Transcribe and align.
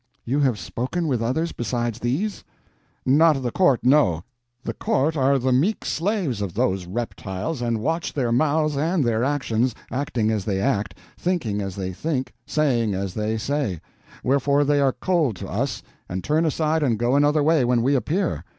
"You 0.25 0.39
have 0.39 0.57
spoken 0.57 1.07
with 1.07 1.21
others 1.21 1.51
besides 1.51 1.99
these?" 1.99 2.43
"Not 3.05 3.35
of 3.37 3.43
the 3.43 3.51
Court, 3.51 3.81
no—the 3.83 4.73
Court 4.73 5.15
are 5.15 5.37
the 5.37 5.51
meek 5.53 5.85
slaves 5.85 6.41
of 6.41 6.55
those 6.55 6.87
reptiles, 6.87 7.61
and 7.61 7.79
watch 7.81 8.11
their 8.11 8.31
mouths 8.31 8.75
and 8.75 9.03
their 9.03 9.23
actions, 9.23 9.75
acting 9.91 10.31
as 10.31 10.43
they 10.43 10.59
act, 10.59 10.97
thinking 11.19 11.61
as 11.61 11.75
they 11.75 11.93
think, 11.93 12.33
saying 12.47 12.95
as 12.95 13.13
they 13.13 13.37
say; 13.37 13.79
wherefore 14.23 14.63
they 14.63 14.81
are 14.81 14.93
cold 14.93 15.35
to 15.35 15.47
us, 15.47 15.83
and 16.09 16.23
turn 16.23 16.45
aside 16.47 16.81
and 16.81 16.97
go 16.97 17.15
another 17.15 17.43
way 17.43 17.63
when 17.63 17.83
we 17.83 17.93
appear. 17.93 18.43